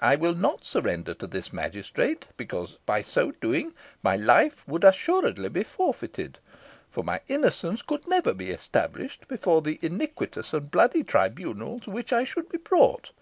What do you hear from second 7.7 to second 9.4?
could never be established